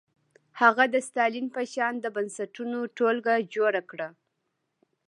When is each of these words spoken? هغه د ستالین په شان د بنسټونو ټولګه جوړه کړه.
هغه 0.61 0.83
د 0.93 0.95
ستالین 1.07 1.47
په 1.55 1.61
شان 1.73 1.93
د 2.01 2.05
بنسټونو 2.15 2.77
ټولګه 2.97 3.35
جوړه 3.55 3.81
کړه. 3.89 4.07